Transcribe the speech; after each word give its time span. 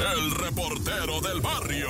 el 0.00 0.30
reportero 0.32 1.20
del 1.20 1.40
barrio. 1.40 1.88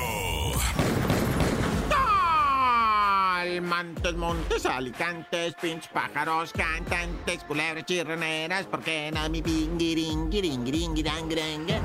Montes, 3.40 4.14
montes, 4.16 4.66
alicantes, 4.66 5.54
pinch 5.62 5.88
pájaros, 5.88 6.52
cantantes, 6.52 7.42
culebras 7.44 7.86
chirroneras, 7.86 8.66
porque 8.66 9.10
no 9.14 9.30
mi 9.30 9.40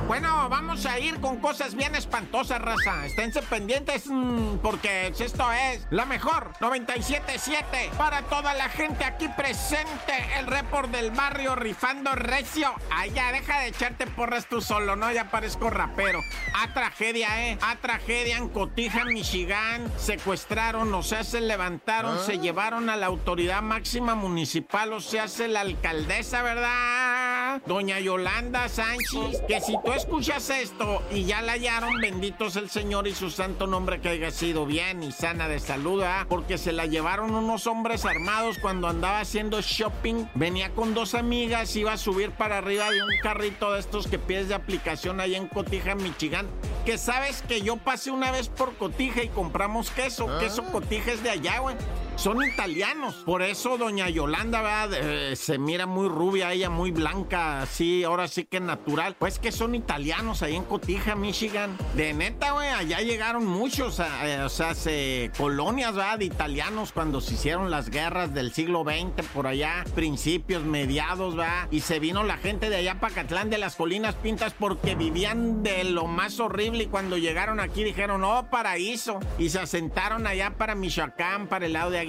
Bueno, 0.05 0.49
vamos 0.49 0.85
a 0.85 0.99
ir 0.99 1.21
con 1.21 1.37
cosas 1.37 1.75
bien 1.75 1.95
espantosas, 1.95 2.61
raza. 2.61 3.05
Esténse 3.05 3.41
pendientes 3.41 4.07
mm, 4.07 4.57
porque 4.57 5.13
esto 5.17 5.49
es 5.53 5.87
la 5.91 6.05
mejor 6.05 6.51
97.7 6.59 7.91
para 7.97 8.21
toda 8.23 8.53
la 8.53 8.67
gente 8.67 9.05
aquí 9.05 9.29
presente. 9.29 10.13
El 10.37 10.47
report 10.47 10.91
del 10.91 11.11
barrio 11.11 11.55
rifando 11.55 12.11
recio. 12.15 12.73
Ay, 12.91 13.11
ya, 13.11 13.31
deja 13.31 13.61
de 13.61 13.67
echarte 13.67 14.07
porras 14.07 14.47
tú 14.49 14.59
solo, 14.59 14.97
¿no? 14.97 15.09
Ya 15.13 15.31
parezco 15.31 15.69
rapero. 15.69 16.19
A 16.53 16.73
tragedia, 16.73 17.49
¿eh? 17.49 17.57
A 17.61 17.77
tragedia 17.77 18.37
en 18.37 18.49
Cotija, 18.49 19.05
Michigan. 19.05 19.89
Secuestraron, 19.97 20.93
o 20.93 21.01
sea, 21.01 21.23
se 21.23 21.44
levantaron 21.45 22.19
se 22.19 22.33
ah. 22.33 22.41
llevaron 22.41 22.89
a 22.89 22.97
la 22.97 23.05
autoridad 23.07 23.61
máxima 23.61 24.15
municipal, 24.15 24.93
o 24.93 24.99
sea, 24.99 25.23
hace 25.23 25.47
la 25.47 25.61
alcaldesa, 25.61 26.41
¿verdad? 26.43 27.61
Doña 27.65 27.99
Yolanda 27.99 28.67
Sánchez, 28.67 29.41
que 29.47 29.61
si 29.61 29.75
tú 29.83 29.93
escuchas 29.93 30.49
esto 30.49 31.01
y 31.11 31.23
ya 31.23 31.41
la 31.41 31.53
hallaron, 31.53 32.01
bendito 32.01 32.45
es 32.47 32.55
el 32.57 32.69
Señor 32.69 33.07
y 33.07 33.15
su 33.15 33.29
santo 33.29 33.67
nombre 33.67 34.01
que 34.01 34.09
haya 34.09 34.31
sido 34.31 34.65
bien 34.65 35.03
y 35.03 35.11
sana 35.11 35.47
de 35.47 35.59
salud, 35.59 36.03
¿ah? 36.03 36.25
Porque 36.27 36.57
se 36.57 36.73
la 36.73 36.85
llevaron 36.85 37.33
unos 37.33 37.67
hombres 37.67 38.05
armados 38.05 38.57
cuando 38.59 38.87
andaba 38.87 39.19
haciendo 39.19 39.61
shopping. 39.61 40.25
Venía 40.35 40.71
con 40.71 40.93
dos 40.93 41.15
amigas, 41.15 41.75
iba 41.75 41.93
a 41.93 41.97
subir 41.97 42.31
para 42.31 42.57
arriba 42.57 42.89
de 42.91 43.01
un 43.01 43.17
carrito 43.21 43.73
de 43.73 43.79
estos 43.79 44.07
que 44.07 44.19
pides 44.19 44.49
de 44.49 44.55
aplicación 44.55 45.19
allá 45.19 45.37
en 45.37 45.47
Cotija, 45.47 45.95
Michigan. 45.95 46.47
Que 46.85 46.97
sabes 46.97 47.41
que 47.41 47.61
yo 47.61 47.77
pasé 47.77 48.11
una 48.11 48.31
vez 48.31 48.47
por 48.47 48.75
Cotija 48.75 49.23
y 49.23 49.29
compramos 49.29 49.89
queso. 49.89 50.27
Queso 50.39 50.63
ah. 50.67 50.71
Cotija 50.71 51.11
es 51.11 51.23
de 51.23 51.31
allá, 51.31 51.59
güey 51.59 51.75
son 52.15 52.43
italianos. 52.43 53.15
Por 53.25 53.41
eso 53.41 53.77
doña 53.77 54.09
Yolanda, 54.09 54.61
¿verdad? 54.61 54.89
Eh, 54.93 55.35
se 55.35 55.57
mira 55.57 55.85
muy 55.85 56.07
rubia, 56.07 56.53
ella 56.53 56.69
muy 56.69 56.91
blanca, 56.91 57.61
así, 57.61 58.03
ahora 58.03 58.27
sí 58.27 58.45
que 58.45 58.59
natural. 58.59 59.15
Pues 59.17 59.39
que 59.39 59.51
son 59.51 59.75
italianos 59.75 60.41
ahí 60.41 60.55
en 60.55 60.63
Cotija, 60.63 61.15
Michigan. 61.15 61.77
De 61.93 62.13
neta, 62.13 62.51
güey, 62.51 62.69
allá 62.69 62.99
llegaron 63.01 63.45
muchos, 63.45 63.99
eh, 63.99 64.41
o 64.43 64.49
sea, 64.49 64.75
se, 64.75 65.31
colonias, 65.37 65.93
¿verdad? 65.95 66.19
De 66.19 66.25
italianos 66.25 66.91
cuando 66.91 67.21
se 67.21 67.33
hicieron 67.35 67.69
las 67.69 67.89
guerras 67.89 68.33
del 68.33 68.53
siglo 68.53 68.83
XX, 68.83 69.27
por 69.33 69.47
allá, 69.47 69.83
principios, 69.93 70.63
mediados, 70.63 71.35
¿verdad? 71.35 71.67
Y 71.71 71.81
se 71.81 71.99
vino 71.99 72.23
la 72.23 72.37
gente 72.37 72.69
de 72.69 72.77
allá, 72.77 72.99
Pacatlán, 72.99 73.49
de 73.49 73.57
las 73.57 73.75
Colinas 73.75 74.15
Pintas, 74.15 74.53
porque 74.57 74.95
vivían 74.95 75.63
de 75.63 75.83
lo 75.83 76.07
más 76.07 76.39
horrible 76.39 76.83
y 76.83 76.87
cuando 76.87 77.17
llegaron 77.17 77.59
aquí 77.59 77.83
dijeron, 77.83 78.23
oh, 78.23 78.49
paraíso. 78.49 79.19
Y 79.37 79.49
se 79.49 79.59
asentaron 79.59 80.27
allá 80.27 80.57
para 80.57 80.75
Michoacán, 80.75 81.47
para 81.47 81.65
el 81.65 81.73
lado 81.73 81.91
de 81.91 81.99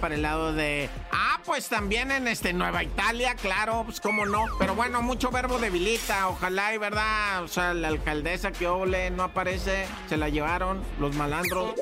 Para 0.00 0.16
el 0.16 0.22
lado 0.22 0.52
de... 0.52 0.90
Ah, 1.12 1.40
pues 1.44 1.68
también 1.68 2.10
en 2.10 2.26
este 2.26 2.52
Nueva 2.52 2.82
Italia, 2.82 3.36
claro, 3.36 3.84
pues 3.84 4.00
cómo 4.00 4.26
no. 4.26 4.46
Pero 4.58 4.74
bueno, 4.74 5.00
mucho 5.00 5.30
verbo 5.30 5.60
debilita, 5.60 6.28
ojalá 6.28 6.74
y 6.74 6.78
verdad. 6.78 7.44
O 7.44 7.48
sea, 7.48 7.72
la 7.72 7.88
alcaldesa 7.88 8.50
que 8.50 8.66
ole 8.66 9.10
no 9.10 9.22
aparece, 9.22 9.86
se 10.08 10.16
la 10.16 10.28
llevaron 10.28 10.82
los 10.98 11.14
malandros. 11.14 11.74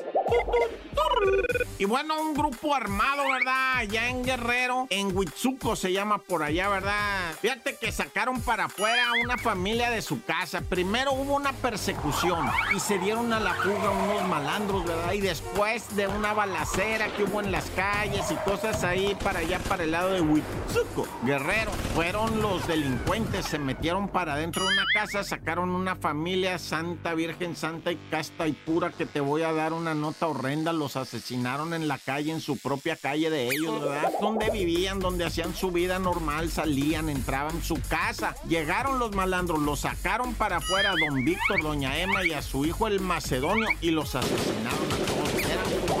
Y 1.79 1.85
bueno, 1.85 2.21
un 2.21 2.33
grupo 2.33 2.73
armado, 2.73 3.23
¿verdad? 3.29 3.77
Allá 3.77 4.07
en 4.07 4.23
Guerrero, 4.23 4.87
en 4.89 5.15
Huitzuco 5.15 5.75
se 5.75 5.91
llama 5.91 6.19
por 6.19 6.41
allá, 6.41 6.69
¿verdad? 6.69 7.33
Fíjate 7.41 7.75
que 7.75 7.91
sacaron 7.91 8.39
para 8.41 8.65
afuera 8.65 9.07
a 9.07 9.21
una 9.21 9.37
familia 9.37 9.89
de 9.89 10.01
su 10.01 10.23
casa. 10.23 10.61
Primero 10.61 11.11
hubo 11.11 11.35
una 11.35 11.51
persecución 11.51 12.49
y 12.73 12.79
se 12.79 12.99
dieron 12.99 13.33
a 13.33 13.41
la 13.41 13.53
fuga 13.55 13.89
unos 13.89 14.27
malandros, 14.29 14.85
¿verdad? 14.85 15.11
Y 15.11 15.19
después 15.19 15.93
de 15.95 16.07
una 16.07 16.33
balacera 16.33 17.07
que 17.17 17.25
hubo 17.25 17.41
en 17.41 17.51
las 17.51 17.69
calles 17.71 18.31
y 18.31 18.35
cosas 18.49 18.83
ahí 18.85 19.17
para 19.21 19.39
allá, 19.39 19.59
para 19.59 19.83
el 19.83 19.91
lado 19.91 20.11
de 20.11 20.21
Huitzuco, 20.21 21.05
Guerrero, 21.23 21.71
fueron 21.95 22.41
los 22.41 22.65
delincuentes, 22.67 23.45
se 23.45 23.59
metieron 23.59 24.07
para 24.07 24.35
adentro 24.35 24.63
de 24.63 24.73
una 24.73 24.85
casa, 24.93 25.23
sacaron 25.23 25.69
una 25.69 25.97
familia 25.97 26.59
santa, 26.59 27.13
virgen 27.13 27.57
santa 27.57 27.91
y 27.91 27.97
casta 28.09 28.47
y 28.47 28.53
pura 28.53 28.91
que 28.91 29.05
te 29.05 29.19
voy 29.19 29.41
a 29.41 29.51
dar 29.51 29.73
una 29.73 29.93
nota 29.93 30.12
horrenda, 30.21 30.73
los 30.73 30.95
asesinaron 30.95 31.73
en 31.73 31.87
la 31.87 31.97
calle, 31.97 32.31
en 32.31 32.41
su 32.41 32.57
propia 32.57 32.95
calle 32.95 33.29
de 33.29 33.47
ellos, 33.47 33.81
¿verdad? 33.81 34.11
Donde 34.21 34.49
vivían, 34.49 34.99
donde 34.99 35.25
hacían 35.25 35.55
su 35.55 35.71
vida 35.71 35.99
normal, 35.99 36.49
salían, 36.49 37.09
entraban 37.09 37.63
su 37.63 37.75
casa. 37.89 38.35
Llegaron 38.47 38.99
los 38.99 39.15
malandros, 39.15 39.59
los 39.59 39.81
sacaron 39.81 40.33
para 40.33 40.57
afuera 40.57 40.91
a 40.91 40.95
don 40.95 41.23
Víctor, 41.25 41.61
doña 41.61 41.97
Emma 41.99 42.25
y 42.25 42.33
a 42.33 42.41
su 42.41 42.65
hijo 42.65 42.87
el 42.87 42.99
macedonio 42.99 43.67
y 43.81 43.91
los 43.91 44.15
asesinaron 44.15 44.93
a 44.93 44.97
todos. 45.05 45.32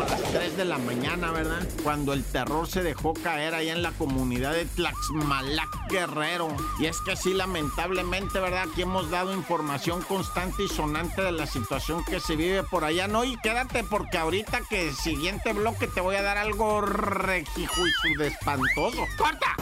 A 0.03 0.09
las 0.09 0.21
3 0.33 0.57
de 0.57 0.65
la 0.65 0.77
mañana, 0.77 1.31
¿verdad? 1.31 1.65
Cuando 1.83 2.13
el 2.13 2.23
terror 2.23 2.67
se 2.67 2.83
dejó 2.83 3.13
caer 3.13 3.55
allá 3.55 3.71
en 3.71 3.81
la 3.81 3.91
comunidad 3.91 4.53
de 4.53 4.65
Tlaxmalac 4.65 5.69
Guerrero. 5.89 6.49
Y 6.79 6.87
es 6.87 6.99
que 7.01 7.15
sí, 7.15 7.33
lamentablemente, 7.33 8.39
¿verdad? 8.39 8.67
Aquí 8.69 8.81
hemos 8.81 9.09
dado 9.09 9.33
información 9.33 10.01
constante 10.01 10.63
y 10.63 10.67
sonante 10.67 11.21
de 11.21 11.31
la 11.31 11.47
situación 11.47 12.03
que 12.03 12.19
se 12.19 12.35
vive 12.35 12.63
por 12.63 12.83
allá, 12.83 13.07
¿no? 13.07 13.23
Y 13.23 13.37
quédate 13.37 13.83
porque 13.83 14.17
ahorita 14.17 14.61
que 14.69 14.89
el 14.89 14.95
siguiente 14.95 15.53
bloque 15.53 15.87
te 15.87 16.01
voy 16.01 16.15
a 16.15 16.21
dar 16.21 16.37
algo 16.37 16.81
regijuicio 16.81 18.17
de 18.17 18.27
espantoso. 18.27 19.05
¡Corta! 19.17 19.55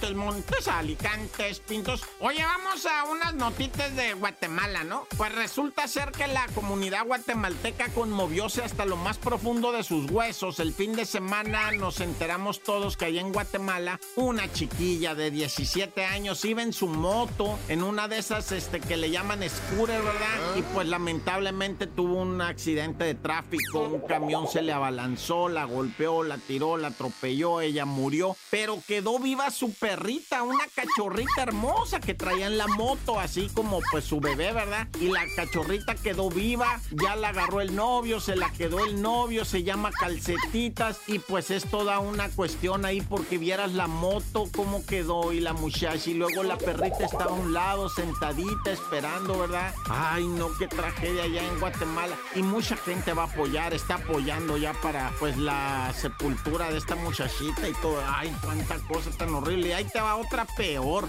Montes, 0.00 0.16
Montes, 0.16 0.68
Alicantes, 0.68 1.60
Pintos. 1.60 2.02
Oye, 2.20 2.42
vamos 2.42 2.86
a 2.86 3.04
unas 3.04 3.34
notitas 3.34 3.94
de 3.96 4.14
Guatemala, 4.14 4.82
¿no? 4.82 5.06
Pues 5.18 5.34
resulta 5.34 5.86
ser 5.88 6.10
que 6.12 6.26
la 6.26 6.46
comunidad 6.54 7.04
guatemalteca 7.04 7.88
conmovióse 7.90 8.62
hasta 8.62 8.86
lo 8.86 8.96
más 8.96 9.18
profundo 9.18 9.72
de 9.72 9.82
sus 9.82 10.10
huesos. 10.10 10.58
El 10.58 10.72
fin 10.72 10.94
de 10.94 11.04
semana 11.04 11.72
nos 11.72 12.00
enteramos 12.00 12.62
todos 12.62 12.96
que 12.96 13.06
allá 13.06 13.20
en 13.20 13.32
Guatemala 13.32 14.00
una 14.16 14.50
chiquilla 14.50 15.14
de 15.14 15.30
17 15.30 16.04
años 16.06 16.44
iba 16.46 16.62
en 16.62 16.72
su 16.72 16.86
moto, 16.86 17.58
en 17.68 17.82
una 17.82 18.08
de 18.08 18.18
esas 18.18 18.52
este, 18.52 18.80
que 18.80 18.96
le 18.96 19.10
llaman 19.10 19.42
scooter, 19.50 20.00
¿verdad? 20.02 20.56
Y 20.56 20.62
pues 20.62 20.88
lamentablemente 20.88 21.86
tuvo 21.86 22.14
un 22.22 22.40
accidente 22.40 23.04
de 23.04 23.16
tráfico, 23.16 23.80
un 23.80 24.06
camión 24.06 24.48
se 24.48 24.62
le 24.62 24.72
abalanzó, 24.72 25.50
la 25.50 25.64
golpeó, 25.64 26.22
la 26.22 26.38
tiró, 26.38 26.78
la 26.78 26.88
atropelló, 26.88 27.60
ella 27.60 27.84
murió, 27.84 28.34
pero 28.50 28.78
quedó 28.86 29.18
viva 29.18 29.50
su 29.50 29.74
perrita, 29.90 30.44
una 30.44 30.66
cachorrita 30.72 31.42
hermosa 31.42 31.98
que 31.98 32.14
traía 32.14 32.46
en 32.46 32.58
la 32.58 32.68
moto, 32.68 33.18
así 33.18 33.50
como 33.52 33.80
pues 33.90 34.04
su 34.04 34.20
bebé, 34.20 34.52
¿verdad? 34.52 34.86
Y 35.00 35.08
la 35.08 35.24
cachorrita 35.34 35.96
quedó 35.96 36.30
viva, 36.30 36.80
ya 36.92 37.16
la 37.16 37.30
agarró 37.30 37.60
el 37.60 37.74
novio, 37.74 38.20
se 38.20 38.36
la 38.36 38.52
quedó 38.52 38.84
el 38.84 39.02
novio, 39.02 39.44
se 39.44 39.64
llama 39.64 39.90
calcetitas 39.90 41.00
y 41.08 41.18
pues 41.18 41.50
es 41.50 41.64
toda 41.64 41.98
una 41.98 42.28
cuestión 42.28 42.84
ahí 42.84 43.00
porque 43.00 43.36
vieras 43.36 43.72
la 43.72 43.88
moto, 43.88 44.44
cómo 44.54 44.86
quedó 44.86 45.32
y 45.32 45.40
la 45.40 45.54
muchacha 45.54 46.08
y 46.08 46.14
luego 46.14 46.44
la 46.44 46.56
perrita 46.56 47.04
estaba 47.04 47.32
a 47.32 47.34
un 47.34 47.52
lado, 47.52 47.88
sentadita, 47.88 48.70
esperando, 48.70 49.40
¿verdad? 49.40 49.74
Ay, 49.88 50.24
no, 50.24 50.56
qué 50.56 50.68
tragedia 50.68 51.24
allá 51.24 51.42
en 51.42 51.58
Guatemala. 51.58 52.16
Y 52.36 52.42
mucha 52.42 52.76
gente 52.76 53.12
va 53.12 53.24
a 53.24 53.26
apoyar, 53.26 53.74
está 53.74 53.96
apoyando 53.96 54.56
ya 54.56 54.72
para 54.74 55.10
pues 55.18 55.36
la 55.36 55.92
sepultura 55.94 56.70
de 56.70 56.78
esta 56.78 56.94
muchachita 56.94 57.68
y 57.68 57.72
todo. 57.82 58.00
Ay, 58.06 58.32
cuánta 58.40 58.78
cosa 58.86 59.10
tan 59.18 59.34
horrible 59.34 59.79
ahí 59.80 59.86
te 59.86 60.00
va 60.00 60.16
otra 60.16 60.44
peor. 60.44 61.08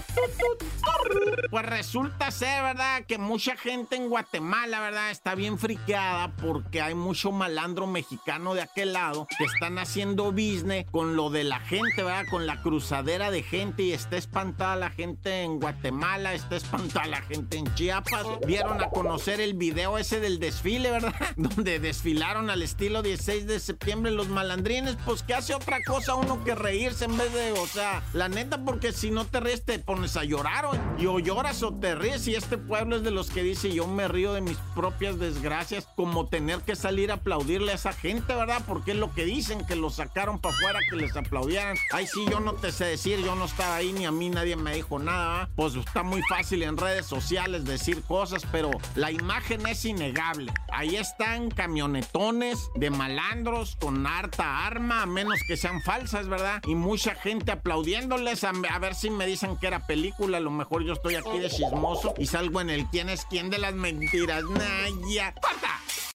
Pues 1.50 1.66
resulta 1.66 2.30
ser, 2.30 2.62
¿verdad? 2.62 3.04
Que 3.06 3.18
mucha 3.18 3.56
gente 3.56 3.96
en 3.96 4.08
Guatemala, 4.08 4.80
¿verdad? 4.80 5.10
Está 5.10 5.34
bien 5.34 5.58
friqueada 5.58 6.34
porque 6.36 6.80
hay 6.80 6.94
mucho 6.94 7.32
malandro 7.32 7.86
mexicano 7.86 8.54
de 8.54 8.62
aquel 8.62 8.94
lado 8.94 9.26
que 9.36 9.44
están 9.44 9.78
haciendo 9.78 10.32
business 10.32 10.86
con 10.90 11.16
lo 11.16 11.28
de 11.28 11.44
la 11.44 11.60
gente, 11.60 12.02
¿verdad? 12.02 12.24
Con 12.30 12.46
la 12.46 12.62
cruzadera 12.62 13.30
de 13.30 13.42
gente 13.42 13.82
y 13.82 13.92
está 13.92 14.16
espantada 14.16 14.76
la 14.76 14.90
gente 14.90 15.42
en 15.42 15.60
Guatemala, 15.60 16.32
está 16.32 16.56
espantada 16.56 17.06
la 17.06 17.22
gente 17.22 17.58
en 17.58 17.74
Chiapas. 17.74 18.26
Vieron 18.46 18.82
a 18.82 18.88
conocer 18.88 19.40
el 19.40 19.54
video 19.54 19.98
ese 19.98 20.20
del 20.20 20.38
desfile, 20.38 20.90
¿verdad? 20.90 21.14
Donde 21.36 21.78
desfilaron 21.78 22.48
al 22.48 22.62
estilo 22.62 23.02
16 23.02 23.46
de 23.46 23.60
septiembre 23.60 24.12
los 24.12 24.28
malandrines. 24.28 24.96
Pues 25.04 25.22
que 25.22 25.34
hace 25.34 25.54
otra 25.54 25.80
cosa 25.86 26.14
uno 26.14 26.42
que 26.44 26.54
reírse 26.54 27.04
en 27.04 27.18
vez 27.18 27.32
de, 27.34 27.52
o 27.52 27.66
sea, 27.66 28.02
la 28.14 28.28
neta, 28.28 28.61
porque 28.64 28.92
si 28.92 29.10
no 29.10 29.24
te 29.24 29.40
ríes 29.40 29.64
te 29.64 29.78
pones 29.78 30.16
a 30.16 30.24
llorar, 30.24 30.66
y 30.98 31.06
o 31.06 31.18
lloras 31.18 31.62
o 31.62 31.74
te 31.74 31.94
ríes, 31.94 32.26
y 32.28 32.34
este 32.34 32.58
pueblo 32.58 32.96
es 32.96 33.02
de 33.02 33.10
los 33.10 33.30
que 33.30 33.42
dice, 33.42 33.72
yo 33.72 33.86
me 33.86 34.08
río 34.08 34.32
de 34.32 34.40
mis 34.40 34.56
propias 34.74 35.18
desgracias, 35.18 35.86
como 35.96 36.28
tener 36.28 36.60
que 36.60 36.76
salir 36.76 37.10
a 37.10 37.14
aplaudirle 37.14 37.72
a 37.72 37.76
esa 37.76 37.92
gente, 37.92 38.34
¿verdad? 38.34 38.62
Porque 38.66 38.92
es 38.92 38.96
lo 38.96 39.12
que 39.12 39.24
dicen, 39.24 39.66
que 39.66 39.76
lo 39.76 39.90
sacaron 39.90 40.38
para 40.38 40.54
afuera, 40.54 40.78
que 40.88 40.96
les 40.96 41.16
aplaudieran. 41.16 41.76
Ay, 41.92 42.06
sí, 42.06 42.24
yo 42.30 42.40
no 42.40 42.54
te 42.54 42.72
sé 42.72 42.84
decir, 42.84 43.20
yo 43.20 43.34
no 43.34 43.44
estaba 43.44 43.76
ahí, 43.76 43.92
ni 43.92 44.06
a 44.06 44.12
mí 44.12 44.30
nadie 44.30 44.56
me 44.56 44.74
dijo 44.74 44.98
nada, 44.98 45.50
pues 45.56 45.74
está 45.74 46.02
muy 46.02 46.22
fácil 46.22 46.62
en 46.62 46.76
redes 46.76 47.06
sociales 47.06 47.64
decir 47.64 48.02
cosas, 48.02 48.46
pero 48.50 48.70
la 48.94 49.10
imagen 49.10 49.66
es 49.66 49.84
innegable. 49.84 50.52
Ahí 50.72 50.96
están 50.96 51.50
camionetones 51.50 52.70
de 52.74 52.90
malandros 52.90 53.76
con 53.76 54.06
harta 54.06 54.66
arma, 54.66 55.02
a 55.02 55.06
menos 55.06 55.38
que 55.46 55.56
sean 55.56 55.82
falsas, 55.82 56.28
¿verdad? 56.28 56.62
Y 56.66 56.74
mucha 56.74 57.14
gente 57.14 57.52
aplaudiéndoles 57.52 58.42
a 58.44 58.52
ver 58.80 58.94
si 58.94 59.10
me 59.10 59.26
dicen 59.26 59.56
que 59.58 59.66
era 59.66 59.86
película. 59.86 60.38
A 60.38 60.40
lo 60.40 60.50
mejor 60.50 60.84
yo 60.84 60.94
estoy 60.94 61.16
aquí 61.16 61.38
de 61.38 61.50
chismoso 61.50 62.14
y 62.16 62.26
salgo 62.26 62.60
en 62.60 62.70
el 62.70 62.86
quién 62.86 63.08
es 63.10 63.26
quién 63.26 63.50
de 63.50 63.58
las 63.58 63.74
mentiras. 63.74 64.44
Naya. 64.44 65.34
¡Corta! 65.40 65.80